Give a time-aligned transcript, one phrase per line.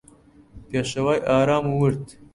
[0.69, 2.05] پێشەوای ئارام و ورد